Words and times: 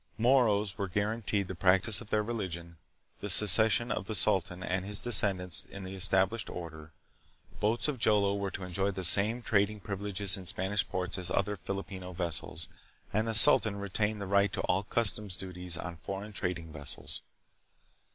The 0.17 0.23
Moros 0.23 0.79
were 0.79 0.87
guaranteed 0.87 1.47
the 1.47 1.53
practice 1.53 2.01
of 2.01 2.09
their 2.09 2.23
religion, 2.23 2.77
the 3.19 3.29
succession 3.29 3.91
of 3.91 4.05
the 4.05 4.15
sultan 4.15 4.63
and 4.63 4.83
his 4.83 4.99
descendants 4.99 5.63
in 5.63 5.83
the 5.83 5.93
established 5.93 6.49
order, 6.49 6.91
boats 7.59 7.87
of 7.87 7.99
Jolo 7.99 8.33
were 8.33 8.49
to 8.49 8.63
enjoy 8.63 8.89
the 8.89 9.03
same 9.03 9.43
trading 9.43 9.79
privileges 9.79 10.37
in 10.37 10.47
Spanish 10.47 10.89
ports 10.89 11.19
as 11.19 11.29
other 11.29 11.55
Filipino 11.55 12.13
vessels, 12.13 12.67
and 13.13 13.27
the 13.27 13.35
sultan 13.35 13.75
retained 13.75 14.19
the 14.19 14.25
right 14.25 14.51
to 14.53 14.61
all 14.61 14.81
customs 14.81 15.35
duties 15.37 15.77
on 15.77 15.95
foreign 15.95 16.33
trading 16.33 16.73
vessels. 16.73 17.21